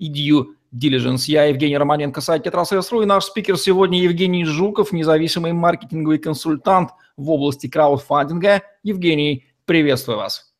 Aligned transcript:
и 0.00 0.10
due 0.10 0.46
diligence. 0.74 1.24
Я 1.26 1.44
Евгений 1.44 1.78
Романенко, 1.78 2.20
сайт 2.20 2.44
Тетрасс.ру 2.44 3.02
и 3.02 3.06
наш 3.06 3.24
спикер 3.24 3.56
сегодня 3.56 4.00
Евгений 4.00 4.44
Жуков, 4.44 4.92
независимый 4.92 5.52
маркетинговый 5.52 6.18
консультант 6.18 6.90
в 7.16 7.30
области 7.30 7.68
краудфандинга. 7.68 8.62
Евгений, 8.82 9.46
приветствую 9.66 10.18
вас. 10.18 10.52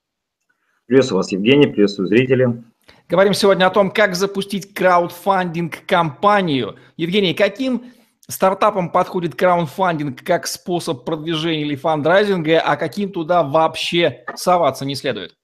Приветствую 0.87 1.19
вас, 1.19 1.33
Евгений, 1.33 1.67
приветствую 1.67 2.09
зрители. 2.09 2.63
Говорим 3.09 3.35
сегодня 3.35 3.67
о 3.67 3.71
том, 3.71 3.91
как 3.91 4.15
запустить 4.15 4.75
краудфандинг-компанию. 4.75 6.77
Евгений, 6.97 7.35
каким 7.35 7.93
стартапам 8.29 8.91
подходит 8.91 9.35
краудфандинг 9.35 10.23
как 10.23 10.47
способ 10.47 11.05
продвижения 11.05 11.63
или 11.63 11.77
фандрайзинга, 11.77 12.61
а 12.61 12.77
каким 12.77 13.11
туда 13.11 13.43
вообще 13.43 14.25
соваться 14.37 14.85
не 14.85 14.95
следует? 14.95 15.37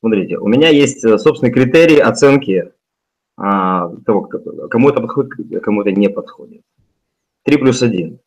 Смотрите, 0.00 0.38
у 0.38 0.46
меня 0.46 0.68
есть 0.68 1.04
э, 1.04 1.18
собственный 1.18 1.52
критерий 1.52 1.98
оценки 1.98 2.70
а, 3.40 3.88
того, 4.04 4.22
кому 4.22 4.90
это 4.90 5.00
подходит, 5.00 5.62
кому 5.62 5.82
это 5.82 5.92
не 5.92 6.08
подходит. 6.08 6.62
3 7.44 7.56
плюс 7.58 7.82
1. 7.82 8.18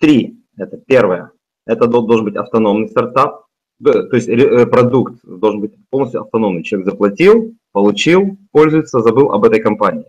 3– 0.00 0.44
это 0.56 0.78
первое. 0.78 1.32
Это 1.66 1.86
должен 1.86 2.24
быть 2.24 2.36
автономный 2.36 2.88
стартап, 2.88 3.46
то 3.82 4.08
есть 4.12 4.28
э, 4.28 4.66
продукт 4.66 5.20
должен 5.22 5.60
быть 5.60 5.74
полностью 5.90 6.22
автономный. 6.22 6.62
Человек 6.62 6.90
заплатил, 6.90 7.54
получил, 7.72 8.38
пользуется, 8.52 9.00
забыл 9.00 9.32
об 9.32 9.44
этой 9.44 9.60
компании. 9.60 10.06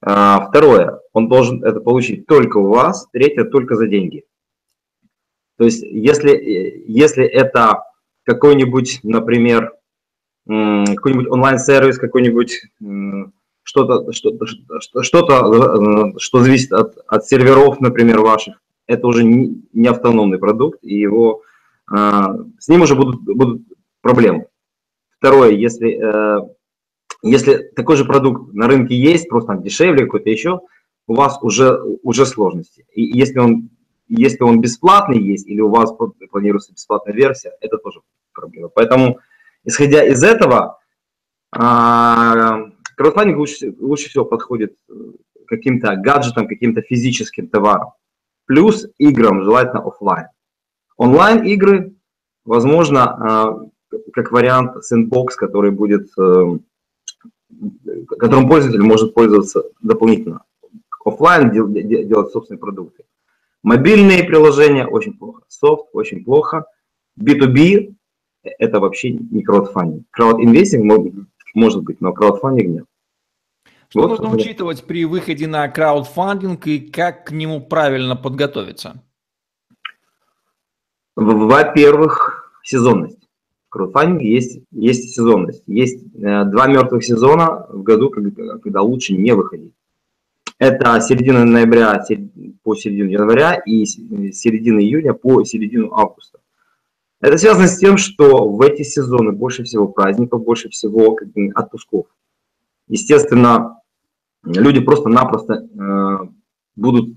А, 0.00 0.48
второе, 0.48 1.00
он 1.12 1.28
должен 1.28 1.62
это 1.62 1.80
получить 1.80 2.26
только 2.26 2.56
у 2.56 2.68
вас. 2.68 3.06
Третье, 3.12 3.44
только 3.44 3.76
за 3.76 3.86
деньги. 3.86 4.24
То 5.58 5.64
есть 5.64 5.82
если, 5.82 6.32
э, 6.32 6.84
если 6.86 7.24
это 7.24 7.84
какой-нибудь, 8.24 9.00
например, 9.02 9.74
какой-нибудь 10.46 11.28
онлайн-сервис, 11.28 11.98
какой-нибудь 11.98 12.62
что-то, 13.62 14.12
что-то, 14.12 14.46
что-то, 15.02 16.18
что 16.18 16.40
зависит 16.40 16.72
от, 16.72 16.96
от 17.06 17.26
серверов, 17.26 17.80
например, 17.80 18.20
ваших, 18.20 18.60
это 18.86 19.06
уже 19.06 19.24
не, 19.24 19.86
автономный 19.86 20.38
продукт, 20.38 20.78
и 20.82 20.94
его, 20.94 21.42
а, 21.90 22.36
с 22.58 22.68
ним 22.68 22.82
уже 22.82 22.94
будут, 22.94 23.22
будут 23.22 23.62
проблемы. 24.00 24.46
Второе, 25.18 25.50
если, 25.50 26.00
э, 26.02 26.48
если 27.22 27.70
такой 27.76 27.96
же 27.96 28.04
продукт 28.04 28.52
на 28.52 28.66
рынке 28.66 28.96
есть, 28.96 29.28
просто 29.28 29.52
там 29.52 29.62
дешевле 29.62 30.04
какой-то 30.04 30.28
еще, 30.28 30.60
у 31.06 31.14
вас 31.14 31.38
уже, 31.42 31.80
уже 32.02 32.26
сложности. 32.26 32.84
И 32.92 33.02
если 33.02 33.38
он, 33.38 33.70
если 34.08 34.42
он 34.42 34.60
бесплатный 34.60 35.20
есть, 35.20 35.46
или 35.46 35.60
у 35.60 35.68
вас 35.68 35.92
планируется 36.30 36.72
бесплатная 36.72 37.14
версия, 37.14 37.52
это 37.60 37.78
тоже 37.78 38.00
проблема. 38.32 38.68
Поэтому, 38.68 39.20
исходя 39.64 40.04
из 40.04 40.22
этого, 40.24 40.78
а, 41.52 42.71
Краудфандинг 43.02 43.38
лучше, 43.38 43.74
лучше 43.80 44.08
всего 44.08 44.24
подходит 44.24 44.76
э, 44.88 44.92
каким-то 45.48 45.96
гаджетам, 45.96 46.46
каким-то 46.46 46.82
физическим 46.82 47.48
товарам. 47.48 47.94
Плюс 48.46 48.86
играм, 48.98 49.42
желательно 49.42 49.82
офлайн. 49.82 50.28
Онлайн 50.96 51.42
игры, 51.42 51.94
возможно, 52.44 53.68
э, 53.90 53.98
как 54.12 54.30
вариант 54.30 54.76
sandbox, 54.88 55.30
который 55.36 55.72
будет, 55.72 56.10
э, 56.16 56.58
которым 58.20 58.48
пользователь 58.48 58.82
может 58.82 59.14
пользоваться 59.14 59.64
дополнительно. 59.80 60.44
Офлайн 61.04 61.50
делать 61.50 62.30
собственные 62.30 62.60
продукты. 62.60 63.02
Мобильные 63.64 64.22
приложения 64.22 64.86
очень 64.86 65.18
плохо. 65.18 65.42
Софт 65.48 65.86
очень 65.92 66.22
плохо. 66.22 66.66
B2B 67.20 67.96
это 68.44 68.78
вообще 68.78 69.10
не 69.10 69.42
краудфандинг. 69.42 70.06
Краудинвестинг 70.12 70.84
может 71.56 71.82
быть, 71.82 72.00
но 72.00 72.12
краудфандинг 72.12 72.68
нет. 72.68 72.84
Что 73.92 74.00
вот, 74.00 74.08
нужно 74.08 74.28
вот. 74.30 74.40
учитывать 74.40 74.84
при 74.84 75.04
выходе 75.04 75.46
на 75.46 75.68
краудфандинг 75.68 76.66
и 76.66 76.80
как 76.80 77.26
к 77.26 77.30
нему 77.30 77.60
правильно 77.60 78.16
подготовиться? 78.16 79.02
Во-первых, 81.14 82.54
сезонность. 82.64 83.18
В 83.66 83.72
краудфандинге 83.72 84.32
есть, 84.32 84.60
есть 84.70 85.14
сезонность. 85.14 85.62
Есть 85.66 86.06
э, 86.14 86.44
два 86.46 86.68
мертвых 86.68 87.04
сезона 87.04 87.66
в 87.68 87.82
году, 87.82 88.08
когда, 88.08 88.56
когда 88.60 88.80
лучше 88.80 89.12
не 89.12 89.32
выходить. 89.32 89.74
Это 90.56 90.98
середина 91.02 91.44
ноября 91.44 92.02
по 92.62 92.74
середину 92.74 93.10
января 93.10 93.56
и 93.56 93.84
середина 93.84 94.78
июня 94.80 95.12
по 95.12 95.44
середину 95.44 95.92
августа. 95.92 96.38
Это 97.20 97.36
связано 97.36 97.66
с 97.66 97.76
тем, 97.76 97.98
что 97.98 98.48
в 98.48 98.62
эти 98.62 98.84
сезоны 98.84 99.32
больше 99.32 99.64
всего 99.64 99.86
праздников, 99.86 100.42
больше 100.42 100.70
всего 100.70 101.18
отпусков. 101.54 102.06
Естественно, 102.88 103.81
люди 104.44 104.80
просто-напросто 104.80 105.54
э, 105.54 106.28
будут 106.76 107.16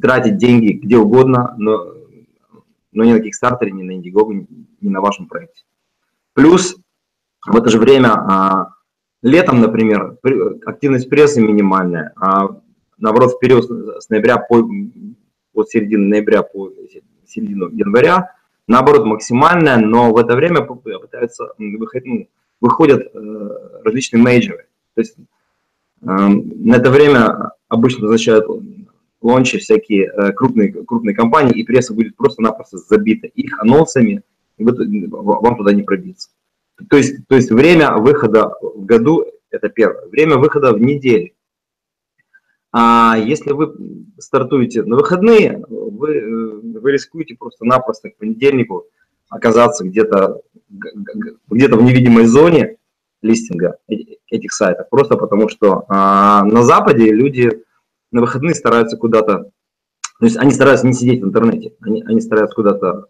тратить 0.00 0.36
деньги 0.36 0.72
где 0.72 0.96
угодно, 0.96 1.54
но, 1.58 1.94
но 2.92 3.04
ни 3.04 3.12
на 3.12 3.18
Kickstarter, 3.18 3.70
ни 3.70 3.82
на 3.82 3.92
Indiegogo, 3.92 4.46
ни 4.80 4.88
на 4.88 5.00
вашем 5.00 5.26
проекте. 5.26 5.62
Плюс 6.34 6.76
в 7.46 7.56
это 7.56 7.70
же 7.70 7.78
время 7.78 8.12
а, 8.12 8.74
летом, 9.22 9.60
например, 9.60 10.18
активность 10.64 11.08
прессы 11.08 11.40
минимальная, 11.40 12.12
а 12.16 12.60
наоборот, 12.98 13.32
в 13.32 13.38
период 13.38 13.64
с 13.64 14.08
ноября 14.10 14.38
по, 14.38 14.70
от 15.54 15.68
середины 15.70 16.06
ноября 16.06 16.42
по 16.42 16.70
середину 17.26 17.68
января 17.70 18.34
наоборот, 18.70 19.04
максимальная, 19.04 19.76
но 19.76 20.12
в 20.12 20.16
это 20.16 20.36
время 20.36 20.62
пытаются 20.62 21.52
выходить, 21.58 22.06
ну, 22.06 22.28
выходят 22.60 23.02
э, 23.12 23.48
различные 23.84 24.22
мейджоры. 24.22 24.68
То 24.94 25.00
есть 25.00 25.16
на 26.00 26.74
это 26.74 26.90
время 26.90 27.52
обычно 27.68 28.02
назначают 28.02 28.46
лончи 29.20 29.58
всякие 29.58 30.06
э, 30.06 30.32
крупные, 30.32 30.72
крупные 30.72 31.14
компании, 31.14 31.58
и 31.58 31.64
пресса 31.64 31.94
будет 31.94 32.16
просто-напросто 32.16 32.78
забита 32.78 33.26
их 33.26 33.60
анонсами, 33.60 34.22
и 34.56 34.64
вы, 34.64 34.72
вам 35.10 35.56
туда 35.56 35.72
не 35.72 35.82
пробиться. 35.82 36.30
То 36.88 36.96
есть, 36.96 37.26
то 37.28 37.36
есть 37.36 37.50
время 37.50 37.96
выхода 37.96 38.54
в 38.62 38.84
году– 38.84 39.26
это 39.50 39.68
первое. 39.68 40.06
Время 40.08 40.36
выхода 40.38 40.72
в 40.72 40.80
неделю 40.80 41.32
а 42.72 43.16
если 43.18 43.52
вы 43.52 43.74
стартуете 44.18 44.84
на 44.84 44.96
выходные, 44.96 45.64
вы, 45.68 46.14
э, 46.14 46.78
вы 46.78 46.92
рискуете 46.92 47.34
просто-напросто 47.36 48.10
к 48.10 48.16
понедельнику 48.16 48.86
оказаться 49.28 49.84
где-то 49.84 50.42
где 51.48 51.68
в 51.68 51.82
невидимой 51.82 52.26
зоне 52.26 52.76
листинга 53.22 53.78
этих 53.86 54.52
сайтов. 54.52 54.88
Просто 54.88 55.16
потому 55.16 55.48
что 55.48 55.84
а, 55.88 56.44
на 56.44 56.62
Западе 56.62 57.12
люди 57.12 57.64
на 58.10 58.20
выходные 58.20 58.54
стараются 58.54 58.96
куда-то, 58.96 59.50
то 60.18 60.24
есть 60.24 60.36
они 60.36 60.50
стараются 60.52 60.86
не 60.86 60.92
сидеть 60.92 61.22
в 61.22 61.26
интернете, 61.26 61.74
они, 61.80 62.02
они 62.02 62.20
стараются 62.20 62.54
куда-то 62.54 63.06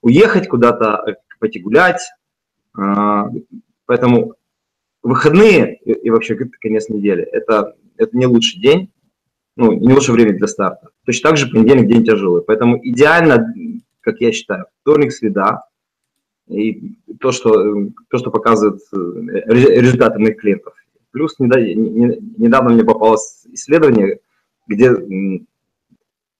уехать, 0.00 0.48
куда-то 0.48 1.02
э, 1.06 1.14
пойти 1.38 1.60
гулять. 1.60 2.02
А, 2.76 3.28
поэтому 3.86 4.34
выходные 5.02 5.76
и, 5.78 5.92
и 5.92 6.10
вообще 6.10 6.36
конец 6.60 6.88
недели 6.88 7.22
это, 7.22 7.74
это 7.96 8.16
не 8.16 8.26
лучший 8.26 8.60
день 8.60 8.90
ну, 9.56 9.72
не 9.72 9.92
лучшее 9.92 10.14
время 10.14 10.36
для 10.36 10.46
старта. 10.46 10.88
Точно 11.04 11.30
так 11.30 11.38
же 11.38 11.48
понедельник 11.48 11.88
день 11.88 12.04
тяжелый. 12.04 12.42
Поэтому 12.42 12.78
идеально, 12.82 13.54
как 14.00 14.20
я 14.20 14.32
считаю, 14.32 14.66
вторник, 14.80 15.12
среда, 15.12 15.64
и 16.48 16.96
то, 17.20 17.32
что, 17.32 17.52
то, 18.10 18.18
что 18.18 18.30
показывает 18.30 18.80
э, 18.92 18.96
результаты 19.46 20.18
моих 20.18 20.36
клиентов. 20.38 20.74
Плюс 21.10 21.38
недавно 21.38 22.70
мне 22.70 22.84
попалось 22.84 23.44
исследование, 23.52 24.18
где 24.66 24.90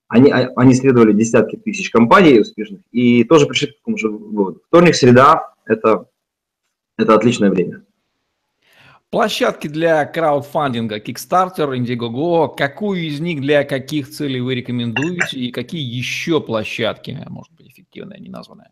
они, 0.09 0.31
а, 0.31 0.49
они 0.57 0.73
исследовали 0.73 1.13
десятки 1.13 1.57
тысяч 1.57 1.91
компаний 1.91 2.41
успешных 2.41 2.81
и 2.91 3.25
тоже 3.25 3.47
пришли 3.47 3.69
к 3.69 3.77
такому 3.79 3.97
же 3.97 4.09
выводу. 4.09 4.61
Вторник, 4.67 4.95
среда– 4.95 5.55
это, 5.67 6.07
это 6.99 7.15
отличное 7.15 7.51
время. 7.51 7.83
Площадки 9.11 9.69
для 9.69 10.07
краудфандинга 10.07 10.99
Kickstarter, 10.99 11.77
Indiegogo, 11.77 12.55
какую 12.57 13.03
из 13.03 13.21
них 13.21 13.43
для 13.43 13.65
каких 13.65 14.09
целей 14.09 14.41
вы 14.41 14.55
рекомендуете 14.55 15.39
и 15.39 15.51
какие 15.51 15.83
еще 15.83 16.41
площадки, 16.41 17.19
может 17.29 17.53
быть, 17.53 17.69
эффективные, 17.69 18.21
не 18.21 18.31
названные? 18.31 18.71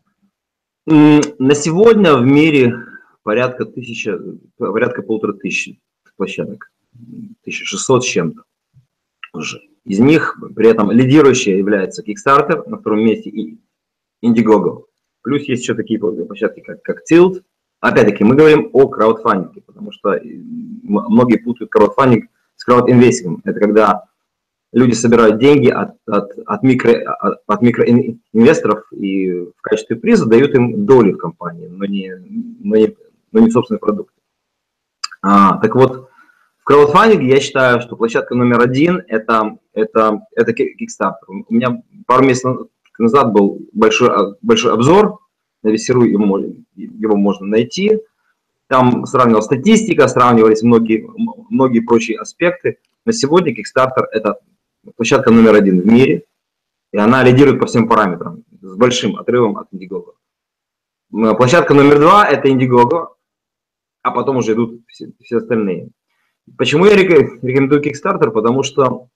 На 0.91 1.55
сегодня 1.55 2.17
в 2.17 2.25
мире 2.25 2.75
порядка 3.23 3.63
тысяча, 3.65 4.19
порядка 4.57 5.01
полутора 5.01 5.31
тысяч 5.33 5.79
площадок, 6.17 6.69
1600 7.43 8.03
с 8.03 8.07
чем-то 8.07 8.43
уже. 9.33 9.61
Из 9.85 9.99
них 9.99 10.37
при 10.53 10.67
этом 10.67 10.91
лидирующая 10.91 11.57
является 11.57 12.03
Kickstarter, 12.03 12.67
на 12.69 12.77
втором 12.77 13.05
месте 13.05 13.29
и 13.29 13.57
Indiegogo. 14.21 14.83
Плюс 15.21 15.43
есть 15.43 15.63
еще 15.63 15.75
такие 15.75 15.97
площадки, 15.97 16.59
как, 16.59 16.81
как 16.81 17.03
Tilt. 17.09 17.41
Опять-таки, 17.79 18.25
мы 18.25 18.35
говорим 18.35 18.69
о 18.73 18.89
краудфандинге, 18.89 19.61
потому 19.61 19.93
что 19.93 20.19
многие 20.83 21.37
путают 21.37 21.71
краудфандинг 21.71 22.25
с 22.57 22.65
краудинвестингом. 22.65 23.41
Это 23.45 23.59
когда 23.61 24.03
люди 24.71 24.93
собирают 24.93 25.39
деньги 25.39 25.69
от, 25.69 25.95
от, 26.05 26.31
от, 26.45 26.63
микро, 26.63 26.91
от, 26.91 27.39
от 27.45 27.61
микроинвесторов 27.61 28.91
и 28.93 29.31
в 29.31 29.61
качестве 29.61 29.95
приза 29.95 30.27
дают 30.27 30.55
им 30.55 30.85
доли 30.85 31.11
в 31.11 31.17
компании, 31.17 31.67
но 31.67 31.85
не, 31.85 32.13
но 32.59 32.75
не, 32.77 32.95
но 33.31 33.39
не 33.39 33.51
собственный 33.51 33.79
продукт. 33.79 34.13
А, 35.21 35.57
так 35.57 35.75
вот, 35.75 36.09
в 36.59 36.63
краудфандинге 36.63 37.27
я 37.27 37.39
считаю, 37.39 37.81
что 37.81 37.95
площадка 37.95 38.35
номер 38.35 38.61
один 38.61 39.03
это, 39.07 39.57
это, 39.73 40.21
это 40.35 40.51
Kickstarter. 40.51 41.43
У 41.47 41.53
меня 41.53 41.81
пару 42.05 42.23
месяцев 42.23 42.67
назад 42.97 43.33
был 43.33 43.59
большой, 43.73 44.35
большой 44.41 44.73
обзор 44.73 45.19
на 45.63 45.69
Весеру, 45.69 46.03
его, 46.03 46.39
его 46.75 47.17
можно 47.17 47.47
найти. 47.47 47.99
Там 48.67 49.05
сравнивалась 49.05 49.45
статистика, 49.45 50.07
сравнивались 50.07 50.61
многие, 50.61 51.05
многие 51.49 51.81
прочие 51.81 52.17
аспекты. 52.19 52.77
На 53.05 53.11
сегодня 53.11 53.53
Kickstarter– 53.53 54.05
это 54.11 54.37
площадка 54.95 55.31
номер 55.31 55.55
один 55.55 55.81
в 55.81 55.85
мире, 55.85 56.25
и 56.91 56.97
она 56.97 57.23
лидирует 57.23 57.59
по 57.59 57.65
всем 57.65 57.87
параметрам, 57.87 58.43
с 58.61 58.75
большим 58.75 59.17
отрывом 59.17 59.57
от 59.57 59.67
Indiegogo. 59.73 60.13
Площадка 61.11 61.73
номер 61.73 61.99
два– 61.99 62.27
это 62.29 62.47
Indiegogo, 62.47 63.15
а 64.01 64.11
потом 64.11 64.37
уже 64.37 64.53
идут 64.53 64.81
все, 64.87 65.11
все 65.21 65.37
остальные. 65.37 65.89
Почему 66.57 66.85
я 66.85 66.95
рекомендую 66.95 67.81
Kickstarter? 67.81 68.31
Потому 68.31 68.63
что, 68.63 69.07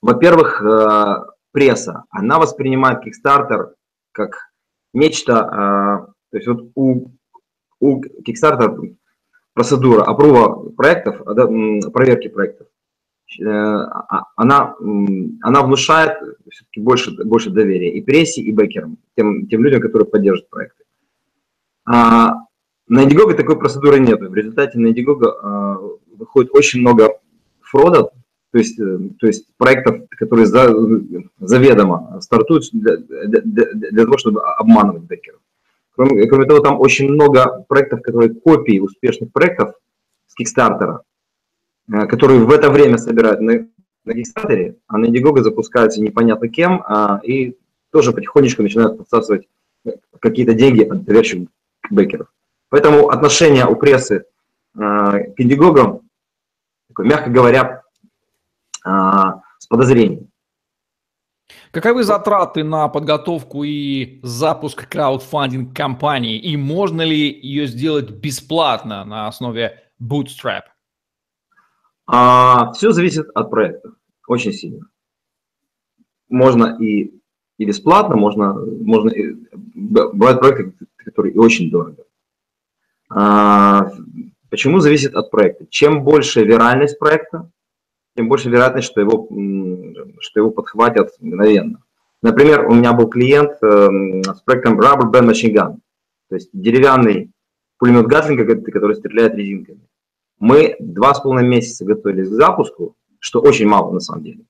во-первых, 0.00 0.62
э, 0.62 1.26
пресса, 1.52 2.04
она 2.10 2.38
воспринимает 2.38 3.00
Kickstarter 3.06 3.74
как 4.12 4.50
нечто, 4.94 5.32
э, 5.32 6.12
то 6.30 6.36
есть 6.36 6.48
вот 6.48 6.70
у, 6.74 7.10
у 7.80 8.02
Kickstarter 8.02 8.96
процедура 9.52 10.02
опрува 10.02 10.70
проектов, 10.70 11.22
проверки 11.92 12.28
проектов, 12.28 12.66
э, 12.66 12.75
она, 13.40 14.74
она 15.42 15.62
внушает 15.62 16.18
все-таки 16.50 16.80
больше, 16.80 17.12
больше 17.24 17.50
доверия 17.50 17.92
и 17.92 18.00
прессе, 18.00 18.40
и 18.40 18.52
бэкерам, 18.52 18.98
тем, 19.16 19.46
тем 19.48 19.64
людям, 19.64 19.80
которые 19.80 20.08
поддерживают 20.08 20.48
проекты. 20.48 20.84
А 21.84 22.32
на 22.88 23.04
Indiegogo 23.04 23.34
такой 23.34 23.58
процедуры 23.58 23.98
нет. 23.98 24.20
В 24.20 24.34
результате 24.34 24.78
на 24.78 24.88
Indiegogo 24.88 25.98
выходит 26.16 26.50
очень 26.54 26.80
много 26.80 27.18
фрода, 27.60 28.10
то 28.52 28.58
есть, 28.58 28.78
э, 28.80 28.98
то 29.20 29.26
есть 29.26 29.48
проектов, 29.58 30.08
которые 30.10 30.46
за, 30.46 30.72
заведомо 31.38 32.18
стартуют 32.22 32.64
для, 32.72 32.96
для, 32.96 33.42
для 33.74 34.04
того, 34.04 34.16
чтобы 34.16 34.42
обманывать 34.42 35.02
бекеров. 35.02 35.40
Кроме, 35.94 36.26
кроме 36.26 36.46
того, 36.46 36.60
там 36.60 36.80
очень 36.80 37.10
много 37.10 37.64
проектов, 37.68 38.02
которые 38.02 38.34
копии 38.34 38.78
успешных 38.78 39.32
проектов 39.32 39.74
с 40.26 40.34
э, 40.40 41.02
которые 41.88 42.44
в 42.44 42.50
это 42.50 42.70
время 42.70 42.98
собирают 42.98 43.40
на, 43.40 43.66
на 44.04 44.12
Kickstarter, 44.12 44.76
а 44.86 44.98
на 44.98 45.06
Indiegogo 45.06 45.42
запускаются 45.42 46.00
непонятно 46.00 46.48
кем, 46.48 46.82
а, 46.86 47.20
и 47.22 47.56
тоже 47.90 48.12
потихонечку 48.12 48.62
начинают 48.62 48.98
подсасывать 48.98 49.48
какие-то 50.20 50.54
деньги 50.54 50.82
от 50.82 51.04
доверчивых 51.04 51.48
бекеров. 51.90 52.28
Поэтому 52.68 53.10
отношение 53.10 53.66
у 53.66 53.76
прессы 53.76 54.24
э, 54.74 54.78
к 54.78 55.34
Indiegogo 55.38 56.02
такой, 56.88 57.06
мягко 57.06 57.30
говоря, 57.30 57.82
а, 58.84 59.42
с 59.58 59.66
подозрением. 59.66 60.28
Каковы 61.70 62.04
затраты 62.04 62.64
на 62.64 62.88
подготовку 62.88 63.62
и 63.64 64.20
запуск 64.22 64.88
краудфандинг 64.88 65.76
компании? 65.76 66.38
И 66.38 66.56
можно 66.56 67.02
ли 67.02 67.30
ее 67.30 67.66
сделать 67.66 68.10
бесплатно 68.10 69.04
на 69.04 69.28
основе 69.28 69.82
Bootstrap? 70.02 70.62
А, 72.06 72.72
все 72.72 72.92
зависит 72.92 73.28
от 73.34 73.50
проекта, 73.50 73.92
очень 74.26 74.52
сильно. 74.52 74.86
Можно 76.28 76.76
и, 76.80 77.12
и 77.58 77.64
бесплатно, 77.64 78.16
можно, 78.16 78.54
можно 78.54 79.10
и, 79.10 79.34
бывают 79.74 80.40
проекты, 80.40 80.72
которые 80.96 81.34
и 81.34 81.38
очень 81.38 81.70
дорого. 81.70 82.04
А, 83.08 83.90
Почему 84.50 84.78
зависит 84.80 85.14
от 85.14 85.30
проекта? 85.30 85.66
Чем 85.68 86.04
больше 86.04 86.44
виральность 86.44 86.98
проекта, 86.98 87.50
тем 88.16 88.28
больше 88.28 88.48
вероятность, 88.48 88.88
что 88.88 89.00
его, 89.00 89.28
что 90.20 90.40
его 90.40 90.50
подхватят 90.50 91.10
мгновенно. 91.20 91.82
Например, 92.22 92.66
у 92.66 92.74
меня 92.74 92.92
был 92.92 93.08
клиент 93.08 93.52
э, 93.62 94.22
с 94.22 94.40
проектом 94.42 94.80
Rubber 94.80 95.12
Band 95.12 95.30
Machine 95.30 95.52
Gun, 95.52 95.78
то 96.28 96.34
есть 96.34 96.48
деревянный 96.52 97.30
пулемет 97.78 98.06
Гатлинга, 98.06 98.46
который 98.70 98.96
стреляет 98.96 99.34
резинками. 99.34 99.80
Мы 100.38 100.76
два 100.78 101.14
с 101.14 101.20
половиной 101.20 101.48
месяца 101.48 101.84
готовились 101.84 102.28
к 102.28 102.32
запуску, 102.32 102.96
что 103.18 103.40
очень 103.40 103.66
мало 103.66 103.92
на 103.92 104.00
самом 104.00 104.22
деле. 104.22 104.44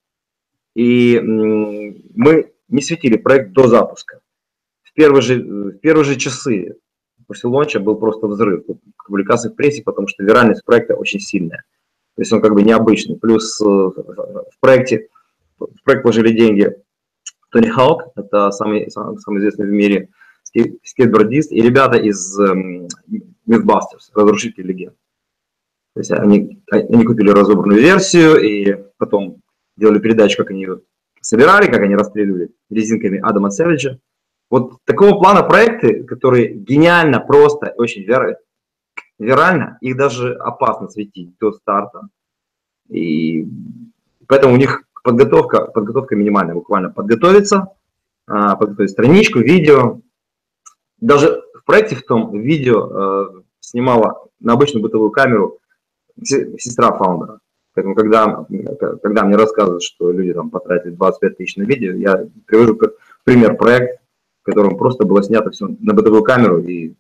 И 0.75 1.19
мы 1.21 2.53
не 2.69 2.83
светили 2.83 3.17
проект 3.17 3.53
до 3.53 3.69
запуска. 3.69 4.21
В 4.83 4.93
первые 4.93 5.23
же, 5.23 5.43
в 5.43 5.79
первые 5.79 6.05
же 6.05 6.17
часы 6.17 6.77
после 7.27 7.49
лонча 7.49 7.81
был 7.81 7.97
просто 7.97 8.27
взрыв 8.27 8.65
публикаций 9.07 9.51
в 9.51 9.55
прессе, 9.55 9.83
потому 9.83 10.09
что 10.09 10.23
виральность 10.23 10.65
проекта 10.65 10.95
очень 10.95 11.21
сильная. 11.21 11.65
То 12.15 12.23
есть 12.23 12.33
он 12.33 12.41
как 12.41 12.55
бы 12.55 12.63
необычный. 12.63 13.17
Плюс 13.17 13.61
э, 13.61 13.65
в 13.65 14.61
проекте, 14.61 15.09
в 15.59 15.83
проект 15.85 16.05
вложили 16.05 16.31
деньги 16.37 16.77
Тони 17.51 17.69
Хаук, 17.69 18.13
это 18.17 18.51
самый, 18.51 18.91
самый, 18.91 19.39
известный 19.39 19.67
в 19.67 19.71
мире 19.71 20.09
скейтбордист, 20.85 21.53
и 21.53 21.61
ребята 21.61 21.97
из 21.99 22.41
um, 22.41 22.89
Mythbusters, 23.47 24.11
Разрушители 24.15 24.67
легенд. 24.67 24.95
То 25.97 26.01
есть 26.01 26.11
они, 26.11 26.63
они 26.71 27.05
купили 27.07 27.31
разобранную 27.31 27.81
версию, 27.81 28.37
и 28.43 28.85
потом 28.99 29.41
делали 29.79 29.99
передачу, 29.99 30.37
как 30.37 30.51
они 30.51 30.61
ее 30.61 30.81
собирали, 31.23 31.71
как 31.71 31.81
они 31.81 31.97
расстреливали 31.97 32.51
резинками 32.69 33.19
Адама 33.19 33.49
Сэвиджа. 33.49 33.99
Вот 34.51 34.75
такого 34.85 35.19
плана 35.19 35.43
проекты, 35.43 36.05
которые 36.05 36.53
гениально, 36.53 37.19
просто, 37.21 37.73
очень 37.79 38.03
вер... 38.03 38.37
вирально, 39.19 39.79
их 39.81 39.97
даже 39.97 40.35
опасно 40.35 40.91
светить 40.91 41.35
до 41.41 41.53
старта. 41.53 42.09
И 42.91 43.49
поэтому 44.29 44.53
у 44.53 44.59
них 44.59 44.83
подготовка, 45.03 45.65
подготовка 45.65 46.15
минимальная, 46.15 46.55
буквально 46.55 46.91
подготовиться, 46.91 47.69
а, 48.27 48.55
подготовить 48.57 48.91
страничку, 48.91 49.39
видео. 49.39 50.03
Даже 51.01 51.43
в 51.55 51.65
проекте 51.65 51.97
в 51.97 52.03
том 52.03 52.39
видео 52.39 52.91
э, 52.91 53.43
снимала 53.61 54.29
на 54.41 54.53
обычную 54.53 54.83
бытовую 54.83 55.11
камеру 55.11 55.59
сестра 56.23 56.93
фаундера. 56.97 57.41
Поэтому, 57.75 57.95
когда, 57.95 58.47
когда 59.03 59.25
мне 59.25 59.37
рассказывают, 59.37 59.83
что 59.83 60.11
люди 60.11 60.33
там 60.33 60.51
потратили 60.51 60.93
25 60.93 61.37
тысяч 61.37 61.57
на 61.57 61.65
видео, 61.65 61.93
я 61.93 62.27
привожу 62.47 62.79
пример 63.25 63.57
проект, 63.57 64.01
в 64.43 64.47
котором 64.47 64.79
просто 64.79 65.05
было 65.05 65.23
снято 65.23 65.51
все 65.51 65.69
на 65.81 65.93
бытовую 65.93 66.23
камеру, 66.23 66.59
и 66.59 66.95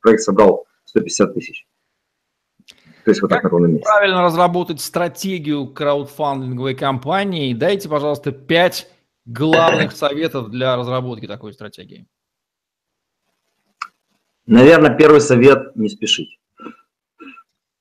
проект 0.00 0.22
собрал 0.22 0.66
150 0.86 1.34
тысяч. 1.34 1.66
То 3.04 3.10
есть 3.10 3.22
вот 3.22 3.30
как 3.30 3.38
так 3.38 3.44
на 3.44 3.50
ровном 3.50 3.72
месте. 3.72 3.84
правильно 3.84 4.22
разработать 4.22 4.80
стратегию 4.80 5.66
краудфандинговой 5.66 6.74
компании? 6.74 7.54
Дайте, 7.54 7.88
пожалуйста, 7.88 8.32
пять 8.32 8.90
главных 9.24 9.92
советов 9.92 10.50
для 10.50 10.76
разработки 10.76 11.26
такой 11.26 11.52
стратегии. 11.52 12.06
Наверное, 14.46 14.96
первый 14.96 15.20
совет– 15.20 15.74
не 15.76 15.90
спешить. 15.90 16.38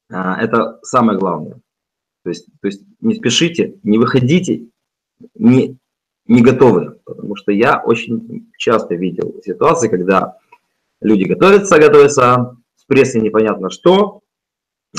А, 0.10 0.42
это 0.42 0.80
самое 0.84 1.18
главное. 1.18 1.60
То 2.24 2.30
есть, 2.30 2.48
то 2.62 2.68
есть 2.68 2.84
не 3.02 3.16
спешите, 3.16 3.76
не 3.84 3.98
выходите, 3.98 4.68
не, 5.36 5.78
не 6.26 6.42
готовы, 6.42 7.00
потому 7.06 7.36
что 7.36 7.52
я 7.52 7.82
очень 7.82 8.52
часто 8.58 8.96
видел 8.96 9.36
ситуации, 9.44 9.88
когда 9.88 10.38
люди 11.02 11.24
готовятся, 11.24 11.80
готовятся, 11.80 12.58
с 12.76 12.86
прессой 12.86 13.22
непонятно 13.22 13.70
что, 13.70 14.22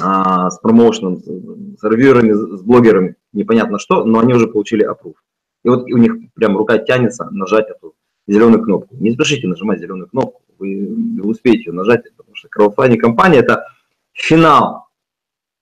а, 0.01 0.51
с 0.51 0.59
промоушеном, 0.59 1.19
с 1.19 1.83
ревьюерами, 1.83 2.33
с 2.33 2.63
блогерами 2.63 3.17
непонятно 3.33 3.79
что, 3.79 4.05
но 4.05 4.21
они 4.21 4.35
уже 4.35 4.49
получили 4.49 4.83
аппрув. 4.83 5.17
И 5.65 5.69
вот 5.69 5.85
у 5.85 5.97
них 5.97 6.15
прям 6.35 6.57
рука 6.57 6.79
тянется 6.79 7.29
нажать 7.31 7.69
эту 7.69 7.95
зеленую 8.27 8.63
кнопку. 8.63 8.97
Не 8.97 9.13
спешите 9.13 9.49
нажимать 9.49 9.81
зеленую 9.81 10.09
кнопку, 10.09 10.43
вы, 10.59 11.21
успеете 11.23 11.65
ее 11.67 11.73
нажать, 11.73 12.05
потому 12.17 12.35
что 12.37 12.49
краудфандинг 12.49 13.01
компания– 13.01 13.39
это 13.41 13.67
финал 14.13 14.88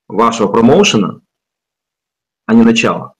вашего 0.08 0.48
промоушена, 0.48 1.20
а 2.46 2.54
не 2.54 2.62
начало. 2.62 3.14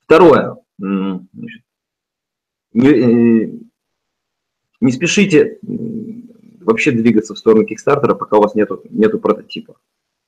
Второе. 0.00 0.56
Не, 0.78 2.88
э, 2.88 3.52
не 4.80 4.92
спешите 4.92 5.58
вообще 5.62 6.90
двигаться 6.90 7.34
в 7.34 7.38
сторону 7.38 7.64
Кикстартера, 7.64 8.14
пока 8.14 8.38
у 8.38 8.42
вас 8.42 8.54
нету, 8.54 8.82
нету 8.90 9.18
прототипа. 9.18 9.76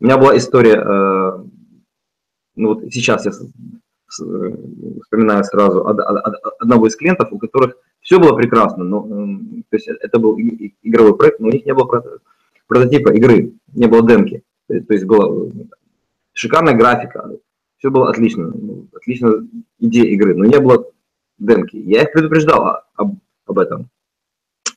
У 0.01 0.05
меня 0.05 0.19
была 0.19 0.37
история, 0.37 0.77
э, 0.77 1.45
ну 2.57 2.69
вот 2.69 2.85
сейчас 2.93 3.27
я 3.27 3.33
вспоминаю 4.13 5.45
сразу 5.45 5.87
одного 5.87 6.87
из 6.87 6.97
клиентов, 6.97 7.33
у 7.33 7.39
которых 7.39 7.77
Все 8.01 8.21
было 8.21 8.37
прекрасно, 8.37 8.85
но 8.85 9.07
эм, 9.07 9.65
то 9.69 9.77
есть 9.77 9.89
это 9.89 10.19
был 10.19 10.39
игровой 10.39 11.17
проект, 11.17 11.41
но 11.41 11.49
у 11.49 11.51
них 11.51 11.67
не 11.67 11.75
было 11.75 12.03
прототипа 12.69 13.13
игры, 13.13 13.55
не 13.73 13.87
было 13.87 14.07
демки. 14.07 14.44
То 14.69 14.75
есть 14.75 15.05
была 15.05 15.51
шикарная 16.33 16.75
графика, 16.75 17.31
все 17.77 17.91
было 17.91 18.11
отлично, 18.11 18.49
ну, 18.49 18.89
отличная 18.95 19.47
идея 19.79 20.07
игры, 20.07 20.35
но 20.35 20.45
не 20.45 20.59
было 20.59 20.91
демки. 21.39 21.77
Я 21.77 22.03
их 22.03 22.13
предупреждал 22.13 22.83
об, 22.95 23.19
об 23.47 23.59
этом. 23.59 23.91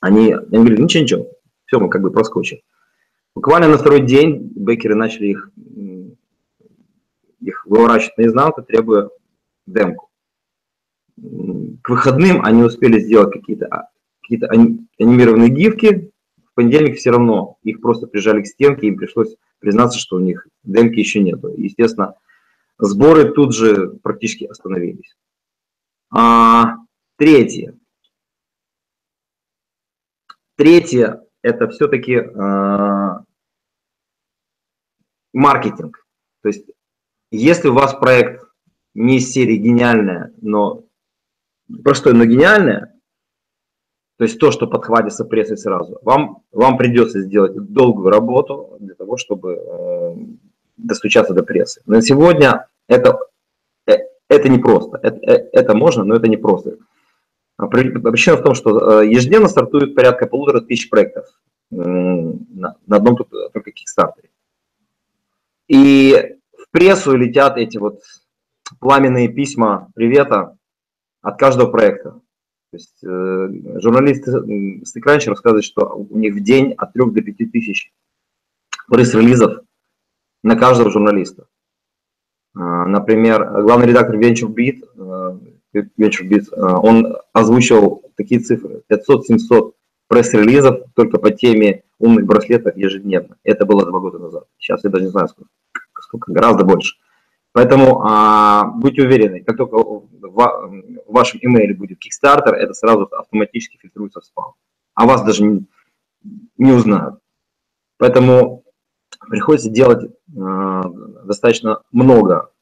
Они, 0.00 0.32
они 0.32 0.58
говорили, 0.58 0.82
ничего, 0.82 1.02
ничего, 1.02 1.26
все, 1.64 1.80
мы 1.80 1.88
как 1.88 2.02
бы 2.02 2.10
проскочим. 2.10 2.58
Буквально 3.34 3.68
на 3.68 3.78
второй 3.78 4.02
день 4.02 4.52
бекеры 4.54 4.94
начали 4.94 5.28
их, 5.28 5.50
их 7.40 7.66
выворачивать 7.66 8.18
наизнанку, 8.18 8.62
требуя 8.62 9.10
демку 9.66 10.08
к 11.82 11.88
выходным 11.88 12.44
они 12.44 12.62
успели 12.62 13.00
сделать 13.00 13.32
какие-то 13.32 13.66
а, 13.66 13.88
какие 14.20 14.40
анимированные 14.98 15.48
гифки, 15.48 16.10
в 16.44 16.54
понедельник 16.54 16.98
все 16.98 17.10
равно 17.10 17.58
их 17.62 17.80
просто 17.80 18.06
прижали 18.06 18.42
к 18.42 18.46
стенке, 18.46 18.88
им 18.88 18.96
пришлось 18.96 19.36
признаться, 19.58 19.98
что 19.98 20.16
у 20.16 20.20
них 20.20 20.46
демки 20.62 20.98
еще 20.98 21.20
нету. 21.20 21.48
Естественно, 21.48 22.14
сборы 22.78 23.32
тут 23.32 23.54
же 23.54 23.98
практически 24.02 24.44
остановились. 24.44 25.16
А, 26.10 26.76
третье. 27.16 27.76
Третье– 30.56 31.24
это 31.42 31.68
все-таки 31.68 32.16
а, 32.16 33.22
маркетинг. 35.32 36.04
То 36.42 36.48
есть, 36.48 36.70
если 37.30 37.68
у 37.68 37.74
вас 37.74 37.94
проект 37.94 38.44
не 38.94 39.18
из 39.18 39.30
серии 39.30 39.56
гениальная, 39.56 40.32
но 40.40 40.84
простое, 41.84 42.14
но 42.14 42.24
гениальное, 42.24 42.97
то 44.18 44.24
есть 44.24 44.38
то, 44.40 44.50
что 44.50 44.66
подхватится 44.66 45.24
прессой 45.24 45.56
сразу, 45.56 46.00
вам, 46.02 46.42
вам 46.50 46.76
придется 46.76 47.20
сделать 47.20 47.54
долгую 47.54 48.10
работу 48.10 48.76
для 48.80 48.96
того, 48.96 49.16
чтобы 49.16 49.52
э, 49.54 50.16
достучаться 50.76 51.34
до 51.34 51.44
прессы. 51.44 51.82
На 51.86 52.02
сегодня 52.02 52.66
это, 52.88 53.16
э, 53.86 53.92
это 54.28 54.48
непросто. 54.48 54.98
Это, 55.04 55.18
э, 55.18 55.48
это 55.52 55.76
можно, 55.76 56.02
но 56.02 56.16
это 56.16 56.26
непросто. 56.26 56.78
А 57.58 57.68
причина 57.68 58.36
в 58.36 58.42
том, 58.42 58.54
что 58.56 59.02
э, 59.02 59.08
ежедневно 59.08 59.46
стартует 59.46 59.94
порядка 59.94 60.26
полутора 60.26 60.62
тысяч 60.62 60.90
проектов 60.90 61.26
на, 61.70 62.74
на 62.86 62.96
одном 62.96 63.16
только 63.16 63.70
Kickstarter. 63.70 64.28
И 65.68 66.38
в 66.56 66.70
прессу 66.72 67.14
летят 67.14 67.56
эти 67.56 67.78
вот 67.78 68.00
пламенные 68.80 69.28
письма 69.28 69.90
привета 69.94 70.56
от 71.22 71.38
каждого 71.38 71.70
проекта. 71.70 72.20
То 72.70 72.76
есть 72.76 73.02
э, 73.02 73.80
журналисты 73.80 74.84
с 74.84 74.94
раньше 74.96 75.30
рассказывают, 75.30 75.64
что 75.64 75.86
у 75.86 76.18
них 76.18 76.34
в 76.34 76.40
день 76.40 76.74
от 76.76 76.92
3 76.92 77.02
до 77.12 77.22
5 77.22 77.50
тысяч 77.50 77.92
пресс-релизов 78.88 79.62
на 80.42 80.54
каждого 80.54 80.90
журналиста. 80.90 81.46
Э, 82.54 82.84
например, 82.86 83.62
главный 83.62 83.86
редактор 83.86 84.16
VentureBeat, 84.16 84.84
э, 84.96 85.80
VentureBeat 85.98 86.52
э, 86.52 86.60
он 86.60 87.16
озвучивал 87.32 88.02
такие 88.16 88.40
цифры, 88.40 88.82
500-700 88.90 89.72
пресс-релизов 90.08 90.80
только 90.94 91.18
по 91.18 91.30
теме 91.30 91.84
умных 91.98 92.26
браслетов 92.26 92.76
ежедневно. 92.76 93.36
Это 93.44 93.64
было 93.64 93.86
два 93.86 93.98
года 93.98 94.18
назад. 94.18 94.44
Сейчас 94.58 94.84
я 94.84 94.90
даже 94.90 95.04
не 95.04 95.10
знаю, 95.10 95.28
сколько, 95.28 95.50
сколько 96.02 96.32
гораздо 96.32 96.64
больше. 96.64 96.96
Поэтому 97.58 98.04
а, 98.04 98.66
будьте 98.66 99.02
уверены, 99.02 99.42
как 99.42 99.56
только 99.56 99.78
в, 99.78 100.92
вашем 101.08 101.40
имейле 101.42 101.74
будет 101.74 101.98
Kickstarter, 101.98 102.52
это 102.52 102.72
сразу 102.72 103.08
автоматически 103.10 103.78
фильтруется 103.78 104.20
в 104.20 104.24
спам. 104.26 104.52
А 104.94 105.06
вас 105.06 105.24
даже 105.24 105.42
не, 105.42 105.66
не 106.56 106.70
узнают. 106.70 107.18
Поэтому 107.96 108.62
приходится 109.28 109.70
делать 109.70 110.08
а, 110.40 110.84
достаточно 111.24 111.82
много 111.90 112.52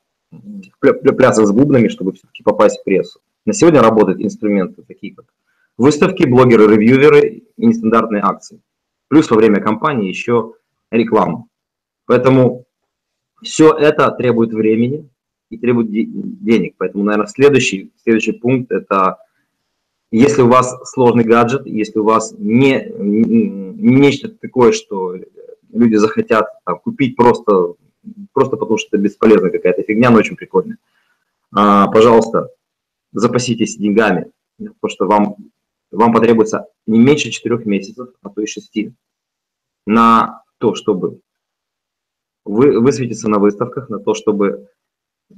плясов 0.81 1.45
с 1.45 1.53
бубнами, 1.53 1.89
чтобы 1.89 2.15
все-таки 2.15 2.43
попасть 2.43 2.81
в 2.81 2.85
прессу. 2.85 3.21
На 3.45 3.53
сегодня 3.53 3.83
работают 3.83 4.23
инструменты, 4.23 4.83
такие 4.83 5.15
как 5.15 5.27
выставки, 5.77 6.25
блогеры, 6.25 6.75
ревьюверы 6.75 7.45
и 7.55 7.67
нестандартные 7.67 8.23
акции. 8.23 8.63
Плюс 9.09 9.31
во 9.31 9.37
время 9.37 9.61
кампании 9.61 10.09
еще 10.09 10.55
реклама. 10.91 11.49
Поэтому 12.07 12.66
все 13.43 13.73
это 13.73 14.11
требует 14.11 14.53
времени 14.53 15.09
и 15.51 15.59
требует 15.59 15.91
денег. 15.91 16.75
Поэтому, 16.79 17.05
наверное, 17.05 17.27
следующий, 17.27 17.93
следующий 18.03 18.33
пункт– 18.33 18.71
это 18.73 19.19
если 20.11 20.43
у 20.43 20.49
вас 20.49 20.75
сложный 20.85 21.25
гаджет, 21.25 21.67
если 21.67 21.99
у 21.99 22.05
вас 22.05 22.33
не, 22.39 22.91
не 22.97 23.97
нечто 23.97 24.29
такое, 24.29 24.73
что 24.73 25.17
люди 25.73 25.97
захотят 25.97 26.47
там, 26.65 26.79
купить 26.79 27.17
просто, 27.17 27.75
просто 28.33 28.57
потому, 28.57 28.79
что 28.79 28.89
это 28.93 28.99
бесполезная 28.99 29.51
какая-то 29.51 29.83
фигня, 29.83 30.11
но 30.11 30.19
очень 30.19 30.37
прикольная, 30.37 30.79
а, 31.53 31.89
пожалуйста, 31.89 32.51
запаситесь 33.13 33.77
деньгами, 33.77 34.31
потому 34.59 34.91
что 34.91 35.07
вам, 35.07 35.37
вам 35.91 36.13
потребуется 36.13 36.67
не 36.87 36.99
меньше 36.99 37.31
4 37.31 37.59
месяцев, 37.65 38.09
а 38.23 38.31
то 38.31 38.41
и 38.41 38.47
6 38.47 38.91
на 39.87 40.43
то, 40.59 40.75
чтобы 40.75 41.21
вы, 42.47 42.81
высветиться 42.81 43.29
на 43.29 43.39
выставках, 43.39 43.89
на 43.89 43.99
то, 43.99 44.15
чтобы 44.15 44.69
э, 45.31 45.35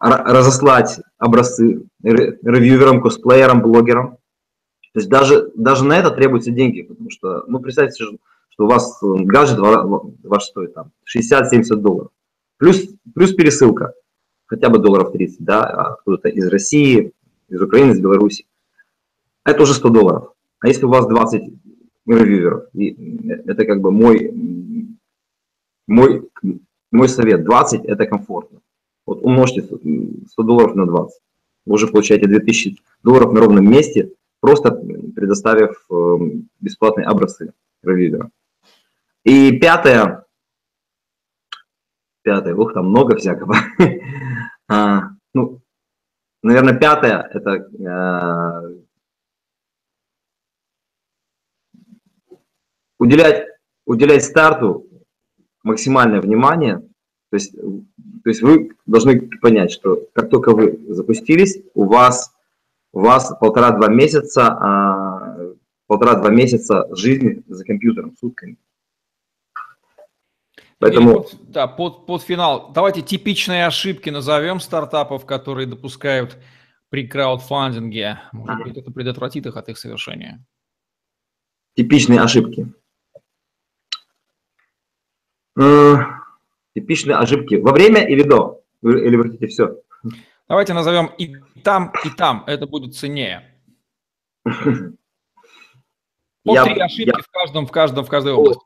разослать 0.00 1.00
образцы 1.18 1.82
ревьюверам, 2.02 3.02
косплеерам, 3.02 3.62
блогерам. 3.62 4.18
То 4.92 5.00
есть 5.00 5.08
даже, 5.08 5.50
даже 5.54 5.84
на 5.84 5.98
это 5.98 6.10
требуются 6.10 6.50
деньги, 6.50 6.82
потому 6.82 7.10
что, 7.10 7.44
ну, 7.46 7.60
представьте, 7.60 8.04
что 8.04 8.64
у 8.64 8.66
вас 8.66 8.98
гаджет 9.02 9.58
ваш 9.58 10.44
стоит 10.44 10.74
там 10.74 10.92
60-70 11.06 11.76
долларов. 11.76 12.10
Плюс, 12.56 12.88
плюс 13.14 13.32
пересылка, 13.34 13.92
хотя 14.46 14.68
бы 14.68 14.78
долларов 14.78 15.12
30, 15.12 15.44
да, 15.44 15.62
а 15.62 15.96
кто-то 15.96 16.28
из 16.28 16.48
России, 16.48 17.12
из 17.48 17.62
Украины, 17.62 17.92
из 17.92 18.00
Беларуси. 18.00 18.46
Это 19.44 19.62
уже 19.62 19.74
100 19.74 19.88
долларов. 19.90 20.32
А 20.60 20.68
если 20.68 20.84
у 20.84 20.88
вас 20.88 21.06
20 21.06 21.42
ревьюверов, 22.06 22.64
и 22.74 22.96
это 23.46 23.64
как 23.64 23.80
бы 23.80 23.90
мой 23.90 24.32
мой, 25.88 26.28
мой 26.92 27.08
совет, 27.08 27.44
20 27.44 27.84
это 27.86 28.06
комфортно. 28.06 28.60
Вот 29.06 29.20
умножьте 29.22 29.62
100 29.62 30.42
долларов 30.42 30.76
на 30.76 30.86
20. 30.86 31.20
Вы 31.66 31.74
уже 31.74 31.88
получаете 31.88 32.28
2000 32.28 32.76
долларов 33.02 33.32
на 33.32 33.40
ровном 33.40 33.68
месте, 33.68 34.12
просто 34.40 34.70
предоставив 34.70 35.84
эм, 35.90 36.48
бесплатные 36.60 37.06
образцы 37.06 37.52
ревьюера. 37.82 38.30
И 39.24 39.58
пятое, 39.58 40.26
пятое, 42.22 42.54
ух, 42.54 42.74
там 42.74 42.90
много 42.90 43.16
всякого. 43.16 43.56
а, 44.68 45.10
ну, 45.32 45.60
наверное, 46.42 46.78
пятое, 46.78 47.30
это 47.32 47.50
э, 47.50 48.82
уделять, 52.98 53.46
уделять 53.86 54.24
старту 54.24 54.87
максимальное 55.68 56.20
внимание. 56.20 56.78
То 57.30 57.34
есть, 57.34 57.52
то 57.52 58.30
есть 58.30 58.42
вы 58.42 58.72
должны 58.86 59.20
понять, 59.40 59.70
что 59.70 60.08
как 60.14 60.30
только 60.30 60.52
вы 60.52 60.78
запустились, 60.88 61.62
у 61.74 61.84
вас, 61.84 62.34
у 62.92 63.00
вас 63.00 63.32
полтора-два 63.38 63.88
месяца, 63.88 64.46
а, 64.48 65.54
полтора-два 65.86 66.30
месяца 66.30 66.88
жизни 66.94 67.42
за 67.46 67.64
компьютером, 67.64 68.16
сутками. 68.18 68.56
Поэтому... 70.78 71.22
под, 71.22 71.50
да, 71.50 71.66
под, 71.66 72.06
под 72.06 72.22
финал. 72.22 72.72
Давайте 72.72 73.02
типичные 73.02 73.66
ошибки 73.66 74.10
назовем 74.10 74.60
стартапов, 74.60 75.26
которые 75.26 75.66
допускают 75.66 76.38
при 76.88 77.06
краудфандинге. 77.06 78.20
Может 78.32 78.64
быть, 78.64 78.76
это 78.76 78.90
предотвратит 78.90 79.46
их 79.46 79.56
от 79.56 79.68
их 79.68 79.76
совершения. 79.76 80.44
Типичные 81.76 82.20
ошибки. 82.20 82.72
Э, 85.58 85.96
типичные 86.74 87.16
ошибки. 87.16 87.56
Во 87.56 87.72
время 87.72 88.06
или 88.06 88.22
до? 88.22 88.62
Или 88.82 89.16
вы 89.16 89.24
хотите 89.24 89.48
все? 89.48 89.76
Давайте 90.48 90.72
назовем 90.72 91.10
и 91.18 91.34
там, 91.64 91.92
и 92.04 92.10
там. 92.10 92.44
Это 92.46 92.66
будет 92.66 92.94
ценнее. 92.94 93.42
По 94.44 94.54
я, 96.54 96.64
три 96.64 96.80
ошибки 96.80 97.08
я... 97.08 97.18
в 97.18 97.28
каждом, 97.30 97.66
в 97.66 97.72
каждом, 97.72 98.04
в 98.04 98.08
каждой 98.08 98.32
области. 98.32 98.62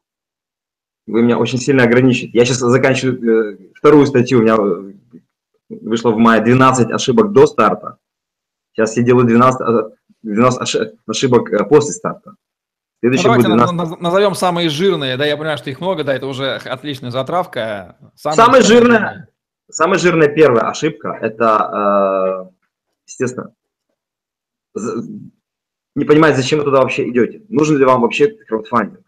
Вы 1.07 1.23
меня 1.23 1.39
очень 1.39 1.59
сильно 1.59 1.85
ограничиваете. 1.85 2.39
Я 2.39 2.45
сейчас 2.45 2.59
заканчиваю 2.59 3.55
э, 3.55 3.59
вторую 3.75 4.07
статью. 4.07 4.39
У 4.39 4.43
меня 4.43 4.57
э, 4.57 4.93
вышло 5.71 6.11
в 6.11 6.19
мае 6.19 6.43
12 6.43 6.91
ошибок 6.91 7.33
до 7.33 7.47
старта. 7.47 7.99
Сейчас 8.73 8.97
я 8.97 9.03
делаю 9.03 9.27
12, 9.27 9.61
12 10.23 10.95
ошибок 11.07 11.69
после 11.69 11.93
старта. 11.93 12.37
Следующий 13.02 13.26
ну, 13.26 13.42
давайте 13.42 13.75
будет 13.75 14.00
назовем 14.00 14.35
самые 14.37 14.68
жирные, 14.68 15.16
да, 15.16 15.26
я 15.26 15.37
понимаю, 15.37 15.59
что 15.59 15.71
их 15.71 15.80
много, 15.80 16.04
да, 16.04 16.14
это 16.14 16.28
уже 16.28 16.54
отличная 16.54 17.11
затравка. 17.11 17.97
Самые, 18.14 18.37
самая 18.37 18.62
жирная, 18.62 19.28
самая 19.68 19.99
жирная 19.99 20.28
первая 20.28 20.71
ошибка, 20.71 21.18
это, 21.21 22.47
э, 22.47 22.68
естественно, 23.09 23.54
не 25.97 26.04
понимает, 26.04 26.37
зачем 26.37 26.61
вы 26.61 26.64
туда 26.64 26.80
вообще 26.80 27.09
идете. 27.09 27.42
Нужен 27.49 27.76
ли 27.76 27.85
вам 27.85 28.02
вообще 28.02 28.28
краудфандинг? 28.28 29.04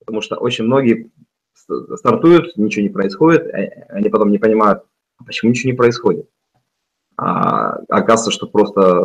Потому 0.00 0.22
что 0.22 0.34
очень 0.38 0.64
многие 0.64 1.12
стартуют, 1.94 2.56
ничего 2.56 2.82
не 2.82 2.88
происходит, 2.88 3.46
э, 3.46 3.86
они 3.90 4.08
потом 4.08 4.32
не 4.32 4.38
понимают, 4.38 4.82
почему 5.24 5.52
ничего 5.52 5.70
не 5.70 5.76
происходит. 5.76 6.28
А 7.16 7.76
оказывается, 7.90 8.32
что 8.32 8.48
просто 8.48 9.04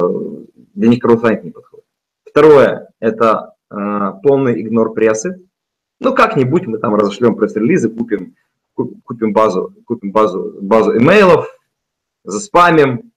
для 0.73 0.89
них 0.89 0.99
краудфандинг 0.99 1.43
не 1.43 1.51
подходит. 1.51 1.85
Второе– 2.25 2.89
это 2.99 3.50
полный 3.71 4.61
игнор 4.61 4.93
прессы. 4.93 5.47
Ну, 5.99 6.13
как-нибудь 6.13 6.67
мы 6.67 6.77
там 6.77 6.95
разошлем 6.95 7.35
пресс-релизы, 7.35 7.89
купим, 7.89 8.35
купим 8.73 9.33
базу, 9.33 9.73
купим 9.85 10.11
базу, 10.11 10.57
базу 10.61 10.97
имейлов, 10.97 11.47
заспамим, 12.23 13.11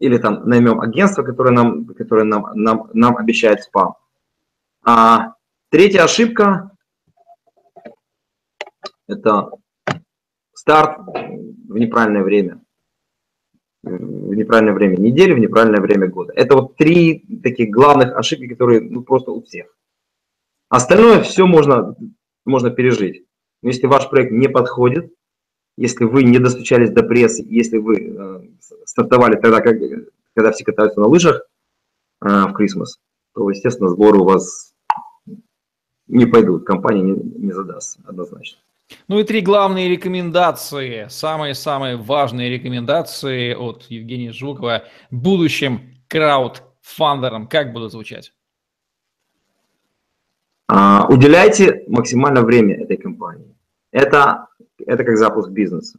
или 0.00 0.18
там 0.18 0.46
наймем 0.48 0.80
агентство, 0.80 1.22
которое 1.22 1.52
нам, 1.52 1.86
которое 1.86 2.24
нам, 2.24 2.50
нам, 2.54 2.90
нам 2.92 3.16
обещает 3.16 3.62
спам. 3.62 3.94
А 4.84 5.34
третья 5.70 6.02
ошибка– 6.02 6.72
это 9.06 9.50
старт 10.52 10.98
в 11.06 11.76
неправильное 11.76 12.22
время 12.22 12.63
в 13.84 14.34
неправильное 14.34 14.74
время 14.74 14.96
недели, 14.96 15.32
в 15.32 15.38
неправильное 15.38 15.80
время 15.80 16.08
года. 16.08 16.32
Это 16.34 16.56
вот 16.56 16.76
три 16.76 17.24
таких 17.42 17.70
главных 17.70 18.16
ошибки, 18.16 18.48
которые 18.48 18.80
ну, 18.80 19.02
просто 19.02 19.30
у 19.30 19.42
всех. 19.42 19.66
Остальное 20.68 21.20
все 21.22 21.46
можно, 21.46 21.94
можно 22.44 22.70
пережить. 22.70 23.24
Но 23.62 23.68
если 23.68 23.86
ваш 23.86 24.08
проект 24.10 24.32
не 24.32 24.48
подходит, 24.48 25.12
если 25.76 26.04
вы 26.04 26.22
не 26.24 26.38
достучались 26.38 26.90
до 26.90 27.02
прессы, 27.02 27.44
если 27.48 27.78
вы 27.78 27.96
э, 27.96 28.40
стартовали 28.84 29.36
тогда, 29.36 29.60
как, 29.60 29.76
когда 30.34 30.52
все 30.52 30.64
катаются 30.64 31.00
на 31.00 31.06
лыжах 31.06 31.46
э, 32.22 32.28
в 32.28 32.52
Крисмас, 32.52 33.00
то, 33.34 33.50
естественно, 33.50 33.88
сборы 33.88 34.18
у 34.18 34.24
вас 34.24 34.72
не 36.06 36.26
пойдут, 36.26 36.64
компания 36.64 37.02
не, 37.02 37.12
не 37.12 37.52
задаст 37.52 37.98
однозначно. 38.04 38.58
Ну 39.08 39.18
и 39.18 39.24
три 39.24 39.40
главные 39.40 39.88
рекомендации, 39.88 41.06
самые-самые 41.08 41.96
важные 41.96 42.50
рекомендации 42.50 43.54
от 43.54 43.84
Евгения 43.84 44.32
Жукова 44.32 44.84
будущим 45.10 45.94
краудфандерам. 46.08 47.46
Как 47.48 47.72
будут 47.72 47.92
звучать? 47.92 48.32
А, 50.66 51.06
уделяйте 51.08 51.84
максимально 51.88 52.42
время 52.42 52.82
этой 52.82 52.96
компании. 52.96 53.54
Это, 53.92 54.48
это 54.78 55.04
как 55.04 55.16
запуск 55.16 55.50
бизнеса. 55.50 55.98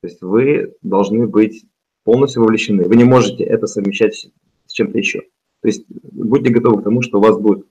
То 0.00 0.08
есть 0.08 0.22
вы 0.22 0.74
должны 0.82 1.26
быть 1.26 1.66
полностью 2.04 2.42
вовлечены. 2.42 2.84
Вы 2.84 2.96
не 2.96 3.04
можете 3.04 3.44
это 3.44 3.66
совмещать 3.66 4.14
с 4.66 4.72
чем-то 4.72 4.96
еще. 4.96 5.20
То 5.62 5.68
есть 5.68 5.84
будьте 5.88 6.50
готовы 6.50 6.80
к 6.80 6.84
тому, 6.84 7.02
что 7.02 7.18
у 7.18 7.22
вас 7.22 7.38
будет 7.38 7.66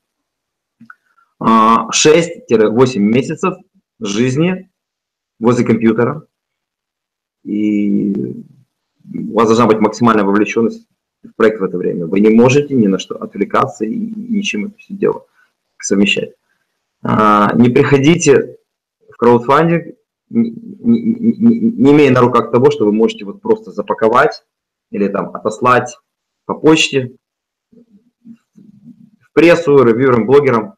6-8 1.39 1.39
а, 1.39 2.99
месяцев 2.99 3.55
жизни 3.99 4.69
возле 5.39 5.65
компьютера. 5.65 6.25
И 7.43 8.43
у 9.13 9.33
вас 9.33 9.47
должна 9.47 9.67
быть 9.67 9.79
максимальная 9.79 10.23
вовлеченность 10.23 10.87
в 11.23 11.33
проект 11.35 11.59
в 11.59 11.63
это 11.63 11.77
время. 11.77 12.05
Вы 12.05 12.19
не 12.19 12.29
можете 12.29 12.75
ни 12.75 12.87
на 12.87 12.99
что 12.99 13.15
отвлекаться 13.15 13.85
и 13.85 13.95
ничем 13.95 14.67
это 14.67 14.77
все 14.77 14.93
дело 14.93 15.25
совмещать. 15.81 16.33
А, 17.01 17.53
не 17.55 17.69
приходите 17.69 18.57
в 19.09 19.17
краудфандинг, 19.17 19.95
не, 20.29 20.51
не, 20.51 21.01
не, 21.01 21.59
не 21.59 21.91
имея 21.91 22.11
на 22.11 22.21
руках 22.21 22.51
того, 22.51 22.69
что 22.69 22.85
вы 22.85 22.91
можете 22.91 23.25
вот 23.25 23.41
просто 23.41 23.71
запаковать 23.71 24.43
или 24.91 25.07
там 25.07 25.35
отослать 25.35 25.97
по 26.45 26.53
почте 26.53 27.15
в 28.51 29.33
прессу, 29.33 29.83
ревьюерам, 29.83 30.25
блогерам 30.25 30.75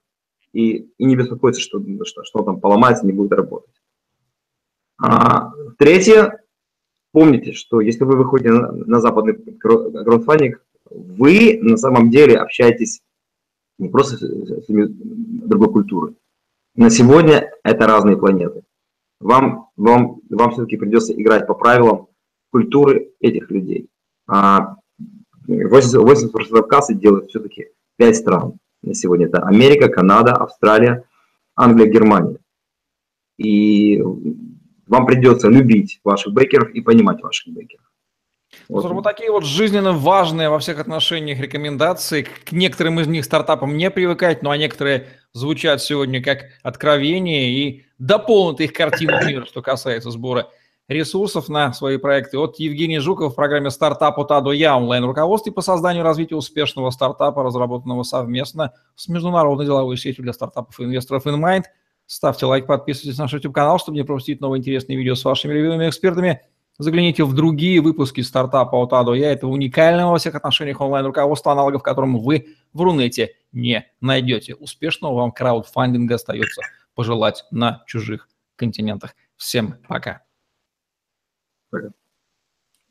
и, 0.54 0.90
и 0.98 1.06
не 1.06 1.16
беспокоиться, 1.16 1.62
что, 1.62 1.82
что, 2.06 2.24
что 2.24 2.44
там 2.44 2.60
поломается, 2.60 3.06
не 3.06 3.14
будет 3.14 3.34
работать. 3.34 3.74
А, 5.02 5.52
третье, 5.78 6.44
помните, 7.12 7.54
что 7.54 7.82
если 7.82 8.04
вы 8.04 8.18
выходите 8.18 8.52
на, 8.52 8.72
на 8.72 9.00
западный 9.00 9.34
краудфандинг, 9.34 10.64
вы 10.90 11.60
на 11.62 11.78
самом 11.78 12.10
деле 12.10 12.38
общаетесь 12.38 13.02
не 13.78 13.90
просто 13.90 14.18
с, 14.18 14.22
с 14.22 14.68
другой 14.68 15.72
культурой. 15.72 16.16
На 16.76 16.90
сегодня 16.90 17.52
это 17.64 17.88
разные 17.88 18.18
планеты. 18.18 18.64
Вам, 19.20 19.70
вам, 19.76 20.22
вам 20.30 20.52
все-таки 20.52 20.78
придется 20.78 21.14
играть 21.14 21.48
по 21.48 21.54
правилам 21.54 22.08
культуры 22.52 23.12
этих 23.20 23.50
людей. 23.50 23.90
А 24.28 24.76
80%, 25.48 26.04
80% 26.04 26.68
кассы 26.68 26.94
делают 26.94 27.30
все-таки 27.30 27.70
5 27.98 28.16
стран 28.16 28.54
на 28.82 28.94
сегодня. 28.94 29.28
Это 29.28 29.44
Америка, 29.44 29.90
Канада, 29.90 30.34
Австралия, 30.34 31.04
Англия, 31.56 31.88
Германия. 31.88 32.38
И 33.38 34.02
вам 34.88 35.06
придется 35.06 35.48
любить 35.48 36.00
ваших 36.04 36.34
бейкеров 36.34 36.70
и 36.72 36.82
понимать 36.82 37.22
ваших 37.22 37.54
бейкеров. 37.54 37.86
Вот. 38.68 38.84
вот 38.84 39.04
такие 39.04 39.32
вот 39.32 39.46
жизненно 39.46 39.94
важные 39.94 40.50
во 40.50 40.60
всех 40.60 40.80
отношениях 40.80 41.40
рекомендации. 41.40 42.24
К 42.24 42.52
некоторым 42.52 43.00
из 43.00 43.08
них 43.08 43.24
стартапам 43.24 43.78
не 43.78 43.90
привыкать, 43.90 44.44
ну 44.44 44.50
а 44.50 44.58
некоторые 44.58 45.08
звучат 45.32 45.82
сегодня 45.82 46.22
как 46.22 46.46
откровение 46.62 47.50
и 47.50 47.86
дополнят 47.98 48.60
их 48.60 48.74
картину 48.74 49.26
мира, 49.26 49.46
что 49.46 49.62
касается 49.62 50.12
сбора 50.12 50.50
ресурсов 50.92 51.50
на 51.50 51.74
свои 51.74 51.98
проекты. 51.98 52.38
От 52.38 52.60
Евгения 52.60 53.00
Жукова 53.00 53.30
в 53.30 53.36
программе 53.36 53.70
«Стартап 53.70 54.20
от 54.20 54.32
А 54.32 54.42
до 54.42 54.52
Я» 54.52 54.78
онлайн-руководстве 54.78 55.52
по 55.52 55.62
созданию 55.62 56.04
и 56.04 56.06
развитию 56.06 56.38
успешного 56.38 56.90
стартапа, 56.92 57.44
разработанного 57.44 58.04
совместно 58.04 58.74
с 58.96 59.08
международной 59.08 59.66
деловой 59.66 59.98
сетью 59.98 60.24
для 60.24 60.34
стартапов 60.34 60.80
и 60.80 60.84
инвесторов 60.84 61.26
InMind. 61.26 61.64
Ставьте 62.06 62.46
лайк, 62.46 62.68
подписывайтесь 62.68 63.18
на 63.18 63.26
наш 63.26 63.34
YouTube-канал, 63.34 63.80
чтобы 63.80 63.98
не 63.98 64.04
пропустить 64.04 64.42
новые 64.42 64.60
интересные 64.60 64.98
видео 64.98 65.16
с 65.16 65.24
вашими 65.24 65.54
любимыми 65.54 65.88
экспертами. 65.88 66.42
Загляните 66.78 67.24
в 67.24 67.34
другие 67.34 67.80
выпуски 67.80 68.22
стартапа 68.22 68.76
от 68.76 68.92
А 68.94 69.04
до 69.04 69.14
Я. 69.14 69.32
Это 69.32 69.48
уникального 69.48 70.12
во 70.12 70.18
всех 70.18 70.36
отношениях 70.36 70.82
онлайн-руководства, 70.82 71.54
аналогов 71.54 71.84
которому 71.84 72.20
вы 72.20 72.48
в 72.74 72.82
Рунете 72.82 73.36
не 73.52 73.86
найдете. 74.02 74.56
Успешного 74.56 75.16
вам 75.16 75.32
краудфандинга 75.32 76.16
остается 76.16 76.62
пожелать 76.96 77.46
на 77.52 77.84
чужих 77.88 78.28
континентах. 78.56 79.16
Всем 79.38 79.76
пока. 79.88 80.22
Twitter. 81.72 81.94